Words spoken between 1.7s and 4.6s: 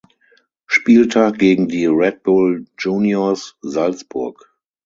Red Bull Juniors Salzburg.